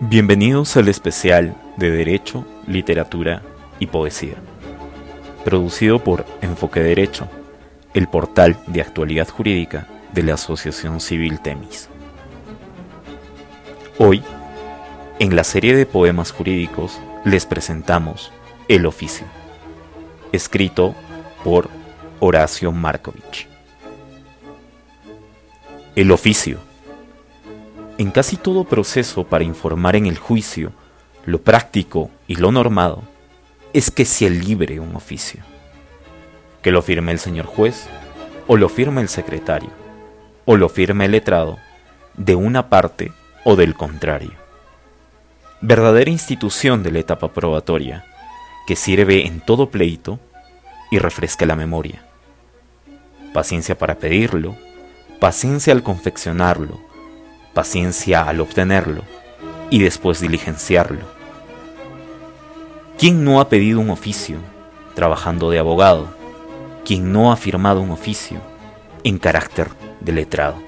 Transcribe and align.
Bienvenidos 0.00 0.76
al 0.76 0.88
especial 0.88 1.54
de 1.76 1.90
Derecho, 1.90 2.46
Literatura 2.66 3.42
y 3.78 3.86
Poesía, 3.88 4.36
producido 5.44 5.98
por 5.98 6.24
Enfoque 6.40 6.80
Derecho, 6.80 7.28
el 7.94 8.08
portal 8.08 8.56
de 8.68 8.80
actualidad 8.80 9.28
jurídica 9.28 9.86
de 10.12 10.22
la 10.22 10.34
Asociación 10.34 11.00
Civil 11.00 11.40
Temis. 11.40 11.88
Hoy, 13.98 14.22
en 15.18 15.34
la 15.34 15.44
serie 15.44 15.76
de 15.76 15.84
poemas 15.84 16.30
jurídicos, 16.32 17.00
les 17.24 17.44
presentamos 17.44 18.32
El 18.68 18.86
oficio, 18.86 19.26
escrito 20.32 20.94
por 21.42 21.68
Horacio 22.20 22.72
Markovich. 22.72 23.48
El 25.98 26.12
oficio 26.12 26.60
en 27.98 28.12
casi 28.12 28.36
todo 28.36 28.62
proceso 28.62 29.24
para 29.24 29.42
informar 29.42 29.96
en 29.96 30.06
el 30.06 30.16
juicio, 30.16 30.70
lo 31.26 31.42
práctico 31.42 32.08
y 32.28 32.36
lo 32.36 32.52
normado 32.52 33.02
es 33.72 33.90
que 33.90 34.04
se 34.04 34.30
libre 34.30 34.78
un 34.78 34.94
oficio. 34.94 35.42
Que 36.62 36.70
lo 36.70 36.82
firme 36.82 37.10
el 37.10 37.18
señor 37.18 37.46
juez, 37.46 37.88
o 38.46 38.56
lo 38.56 38.68
firme 38.68 39.00
el 39.00 39.08
secretario, 39.08 39.70
o 40.44 40.56
lo 40.56 40.68
firme 40.68 41.06
el 41.06 41.10
letrado, 41.10 41.58
de 42.16 42.36
una 42.36 42.68
parte 42.68 43.10
o 43.42 43.56
del 43.56 43.74
contrario. 43.74 44.34
Verdadera 45.62 46.12
institución 46.12 46.84
de 46.84 46.92
la 46.92 47.00
etapa 47.00 47.32
probatoria, 47.32 48.04
que 48.68 48.76
sirve 48.76 49.26
en 49.26 49.40
todo 49.40 49.68
pleito 49.68 50.20
y 50.92 51.00
refresca 51.00 51.44
la 51.44 51.56
memoria. 51.56 52.04
Paciencia 53.32 53.76
para 53.76 53.96
pedirlo, 53.96 54.54
paciencia 55.20 55.72
al 55.72 55.82
confeccionarlo, 55.82 56.78
paciencia 57.52 58.22
al 58.22 58.40
obtenerlo 58.40 59.02
y 59.68 59.80
después 59.80 60.20
diligenciarlo. 60.20 61.06
¿Quién 62.98 63.24
no 63.24 63.40
ha 63.40 63.48
pedido 63.48 63.80
un 63.80 63.90
oficio 63.90 64.38
trabajando 64.94 65.50
de 65.50 65.58
abogado? 65.58 66.08
¿Quién 66.84 67.12
no 67.12 67.32
ha 67.32 67.36
firmado 67.36 67.80
un 67.80 67.90
oficio 67.90 68.40
en 69.02 69.18
carácter 69.18 69.68
de 70.00 70.12
letrado? 70.12 70.67